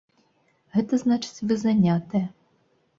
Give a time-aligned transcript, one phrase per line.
[0.77, 2.27] Гэта значыць, вы занятая.